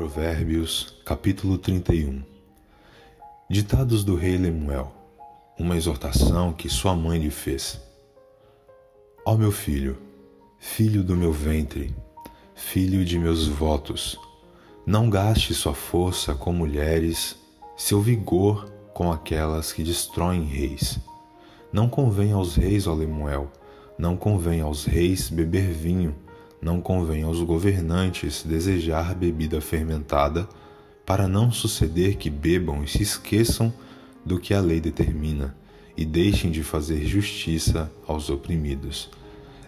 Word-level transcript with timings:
Provérbios, 0.00 0.94
capítulo 1.04 1.58
31 1.58 2.22
Ditados 3.50 4.02
do 4.02 4.16
rei 4.16 4.38
Lemuel 4.38 4.90
Uma 5.58 5.76
exortação 5.76 6.54
que 6.54 6.70
sua 6.70 6.96
mãe 6.96 7.18
lhe 7.18 7.28
fez 7.28 7.78
Ó 9.26 9.36
meu 9.36 9.52
filho, 9.52 9.98
filho 10.58 11.04
do 11.04 11.14
meu 11.14 11.34
ventre, 11.34 11.94
filho 12.54 13.04
de 13.04 13.18
meus 13.18 13.46
votos, 13.46 14.18
não 14.86 15.10
gaste 15.10 15.52
sua 15.52 15.74
força 15.74 16.34
com 16.34 16.50
mulheres, 16.50 17.36
seu 17.76 18.00
vigor 18.00 18.72
com 18.94 19.12
aquelas 19.12 19.70
que 19.70 19.82
destroem 19.82 20.44
reis. 20.44 20.98
Não 21.70 21.90
convém 21.90 22.32
aos 22.32 22.56
reis, 22.56 22.86
ó 22.86 22.94
Lemuel, 22.94 23.52
não 23.98 24.16
convém 24.16 24.62
aos 24.62 24.86
reis 24.86 25.28
beber 25.28 25.70
vinho, 25.70 26.16
não 26.60 26.80
convém 26.80 27.22
aos 27.22 27.40
governantes 27.42 28.42
desejar 28.42 29.14
bebida 29.14 29.60
fermentada, 29.60 30.48
para 31.06 31.26
não 31.26 31.50
suceder 31.50 32.16
que 32.16 32.30
bebam 32.30 32.84
e 32.84 32.86
se 32.86 33.02
esqueçam 33.02 33.72
do 34.24 34.38
que 34.38 34.52
a 34.52 34.60
lei 34.60 34.80
determina, 34.80 35.56
e 35.96 36.04
deixem 36.04 36.50
de 36.50 36.62
fazer 36.62 37.04
justiça 37.06 37.90
aos 38.06 38.30
oprimidos. 38.30 39.10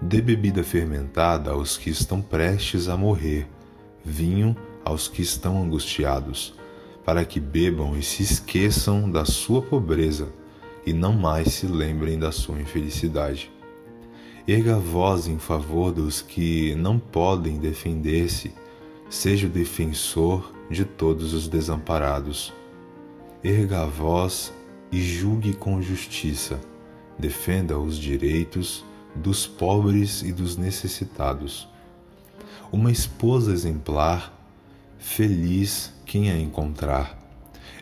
Dê 0.00 0.20
bebida 0.20 0.62
fermentada 0.62 1.50
aos 1.50 1.76
que 1.76 1.90
estão 1.90 2.20
prestes 2.20 2.88
a 2.88 2.96
morrer, 2.96 3.46
vinho 4.04 4.56
aos 4.84 5.08
que 5.08 5.22
estão 5.22 5.62
angustiados, 5.62 6.54
para 7.04 7.24
que 7.24 7.40
bebam 7.40 7.96
e 7.96 8.02
se 8.02 8.22
esqueçam 8.22 9.10
da 9.10 9.24
sua 9.24 9.62
pobreza 9.62 10.28
e 10.84 10.92
não 10.92 11.12
mais 11.12 11.54
se 11.54 11.66
lembrem 11.66 12.18
da 12.18 12.32
sua 12.32 12.60
infelicidade. 12.60 13.50
Erga 14.50 14.76
a 14.76 14.78
voz 14.78 15.28
em 15.28 15.38
favor 15.38 15.92
dos 15.92 16.22
que 16.22 16.74
não 16.74 16.98
podem 16.98 17.58
defender-se, 17.58 18.50
seja 19.10 19.46
o 19.46 19.50
defensor 19.50 20.54
de 20.70 20.86
todos 20.86 21.34
os 21.34 21.46
desamparados. 21.46 22.50
Erga 23.44 23.82
a 23.82 23.84
voz 23.84 24.50
e 24.90 25.02
julgue 25.02 25.52
com 25.52 25.82
justiça, 25.82 26.58
defenda 27.18 27.78
os 27.78 27.98
direitos 27.98 28.86
dos 29.14 29.46
pobres 29.46 30.22
e 30.22 30.32
dos 30.32 30.56
necessitados. 30.56 31.68
Uma 32.72 32.90
esposa 32.90 33.52
exemplar, 33.52 34.32
feliz 34.96 35.92
quem 36.06 36.30
a 36.30 36.38
encontrar, 36.38 37.18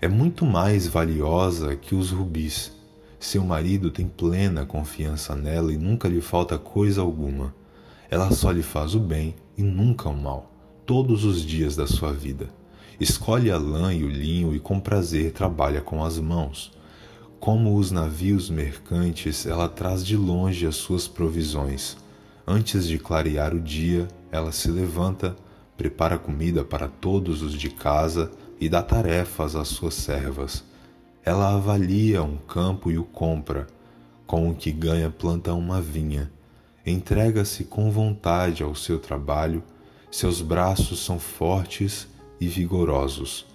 é 0.00 0.08
muito 0.08 0.46
mais 0.46 0.86
valiosa 0.86 1.76
que 1.76 1.94
os 1.94 2.10
rubis 2.10 2.72
seu 3.18 3.44
marido 3.44 3.90
tem 3.90 4.06
plena 4.06 4.66
confiança 4.66 5.34
nela 5.34 5.72
e 5.72 5.76
nunca 5.76 6.08
lhe 6.08 6.20
falta 6.20 6.58
coisa 6.58 7.00
alguma. 7.00 7.54
Ela 8.10 8.30
só 8.30 8.50
lhe 8.50 8.62
faz 8.62 8.94
o 8.94 9.00
bem 9.00 9.34
e 9.56 9.62
nunca 9.62 10.08
o 10.08 10.16
mal, 10.16 10.52
todos 10.84 11.24
os 11.24 11.44
dias 11.44 11.74
da 11.74 11.86
sua 11.86 12.12
vida. 12.12 12.48
Escolhe 13.00 13.50
a 13.50 13.58
lã 13.58 13.92
e 13.92 14.04
o 14.04 14.08
linho 14.08 14.54
e 14.54 14.60
com 14.60 14.78
prazer 14.78 15.32
trabalha 15.32 15.80
com 15.80 16.04
as 16.04 16.18
mãos. 16.18 16.72
Como 17.40 17.76
os 17.76 17.90
navios 17.90 18.48
mercantes, 18.48 19.46
ela 19.46 19.68
traz 19.68 20.04
de 20.04 20.16
longe 20.16 20.66
as 20.66 20.76
suas 20.76 21.08
provisões. 21.08 21.96
Antes 22.46 22.86
de 22.86 22.98
clarear 22.98 23.54
o 23.54 23.60
dia, 23.60 24.06
ela 24.30 24.52
se 24.52 24.70
levanta, 24.70 25.34
prepara 25.76 26.18
comida 26.18 26.64
para 26.64 26.88
todos 26.88 27.42
os 27.42 27.54
de 27.54 27.70
casa 27.70 28.30
e 28.60 28.68
dá 28.68 28.82
tarefas 28.82 29.56
às 29.56 29.68
suas 29.68 29.94
servas 29.94 30.64
ela 31.24 31.54
avalia 31.54 32.22
um 32.22 32.36
campo 32.36 32.90
e 32.90 32.98
o 32.98 33.04
compra, 33.04 33.66
com 34.26 34.50
o 34.50 34.54
que 34.54 34.70
ganha 34.70 35.08
planta 35.08 35.54
uma 35.54 35.80
vinha. 35.80 36.30
Entrega-se 36.84 37.64
com 37.64 37.90
vontade 37.90 38.62
ao 38.62 38.74
seu 38.74 38.98
trabalho, 38.98 39.62
seus 40.10 40.42
braços 40.42 41.02
são 41.02 41.18
fortes 41.18 42.06
e 42.38 42.46
vigorosos. 42.46 43.46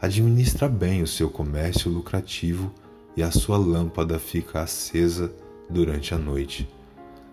Administra 0.00 0.66
bem 0.66 1.02
o 1.02 1.06
seu 1.06 1.28
comércio 1.28 1.90
lucrativo 1.90 2.72
e 3.14 3.22
a 3.22 3.30
sua 3.30 3.58
lâmpada 3.58 4.18
fica 4.18 4.62
acesa 4.62 5.30
durante 5.68 6.14
a 6.14 6.18
noite. 6.18 6.66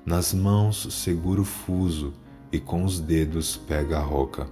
Nas 0.05 0.33
mãos 0.33 0.85
segura 0.91 1.39
o 1.39 1.45
fuso 1.45 2.13
e 2.51 2.59
com 2.59 2.83
os 2.83 2.99
dedos 2.99 3.55
pega 3.55 3.99
a 3.99 4.01
roca. 4.01 4.49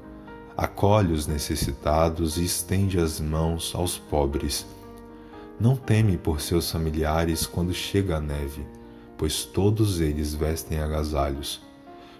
Acolhe 0.56 1.12
os 1.12 1.28
necessitados 1.28 2.38
e 2.38 2.46
estende 2.46 2.98
as 2.98 3.20
mãos 3.20 3.76
aos 3.76 3.98
pobres 3.98 4.66
não 5.60 5.76
teme 5.76 6.18
por 6.18 6.42
seus 6.42 6.70
familiares 6.70 7.46
quando 7.46 7.74
chega 7.74 8.18
a 8.18 8.22
neve, 8.22 8.66
pois 9.18 9.46
todos 9.46 10.02
eles 10.02 10.34
vestem 10.34 10.80
agasalhos. 10.80 11.62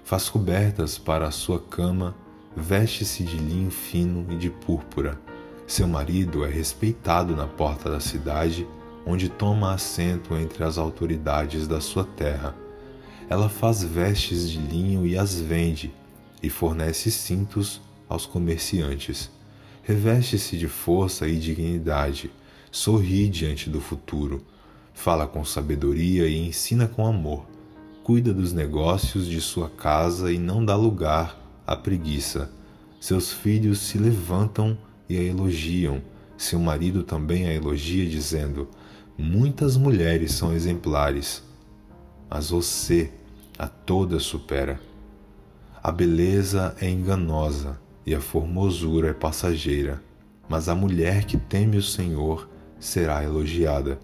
Faz 0.04 0.30
cobertas 0.30 0.98
para 0.98 1.28
a 1.28 1.32
sua 1.32 1.60
cama, 1.60 2.16
veste-se 2.56 3.24
de 3.24 3.38
linho 3.38 3.72
fino 3.72 4.26
e 4.32 4.38
de 4.38 4.50
púrpura. 4.50 5.20
Seu 5.68 5.88
marido 5.88 6.46
é 6.46 6.50
respeitado 6.50 7.36
na 7.36 7.48
porta 7.48 7.90
da 7.90 8.00
cidade, 8.00 8.66
onde 9.06 9.28
toma 9.30 9.74
assento 9.74 10.36
entre 10.36 10.64
as 10.64 10.78
autoridades 10.78 11.68
da 11.68 11.82
sua 11.82 12.06
terra. 12.06 12.56
Ela 13.30 13.50
faz 13.50 13.84
vestes 13.84 14.50
de 14.50 14.60
linho 14.60 15.06
e 15.06 15.18
as 15.18 15.40
vende, 15.40 15.94
e 16.42 16.50
fornece 16.50 17.12
cintos 17.12 17.82
aos 18.08 18.26
comerciantes. 18.26 19.32
Reveste-se 19.82 20.58
de 20.58 20.68
força 20.68 21.28
e 21.28 21.38
dignidade 21.38 22.32
sorri 22.76 23.30
diante 23.30 23.70
do 23.70 23.80
futuro, 23.80 24.44
fala 24.94 25.26
com 25.26 25.46
sabedoria 25.46 26.28
e 26.28 26.46
ensina 26.46 26.90
com 26.90 27.08
amor, 27.08 27.46
cuida 28.04 28.34
dos 28.34 28.52
negócios 28.52 29.28
de 29.28 29.40
sua 29.40 29.70
casa 29.70 30.30
e 30.30 30.38
não 30.38 30.64
dá 30.64 30.76
lugar 30.76 31.40
à 31.66 31.74
preguiça. 31.74 32.52
Seus 33.00 33.32
filhos 33.32 33.80
se 33.80 33.98
levantam 33.98 34.78
e 35.08 35.18
a 35.18 35.24
elogiam, 35.24 36.02
seu 36.38 36.60
marido 36.60 37.02
também 37.02 37.48
a 37.48 37.54
elogia, 37.54 38.06
dizendo: 38.06 38.68
Muitas 39.18 39.78
mulheres 39.78 40.34
são 40.34 40.54
exemplares, 40.54 41.44
mas 42.30 42.50
você 42.50 43.10
a 43.58 43.70
todas 43.70 44.24
supera. 44.24 44.82
A 45.82 45.94
beleza 45.94 46.76
é 46.82 46.90
enganosa 46.90 47.80
e 48.06 48.14
a 48.14 48.20
formosura 48.20 49.12
é 49.12 49.14
passageira, 49.14 50.04
mas 50.50 50.68
a 50.68 50.76
mulher 50.76 51.24
que 51.24 51.38
teme 51.38 51.78
o 51.78 51.82
Senhor 51.82 52.54
será 52.80 53.24
elogiada. 53.24 54.00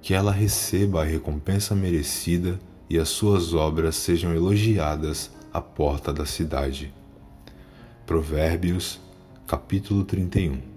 Que 0.00 0.14
ela 0.14 0.30
receba 0.30 1.02
a 1.02 1.04
recompensa 1.04 1.74
merecida 1.74 2.60
e 2.88 2.98
as 2.98 3.08
suas 3.08 3.52
obras 3.54 3.96
sejam 3.96 4.34
elogiadas 4.34 5.30
à 5.52 5.60
porta 5.60 6.12
da 6.12 6.24
cidade. 6.24 6.94
Provérbios, 8.06 9.00
capítulo 9.46 10.04
31 10.04 10.75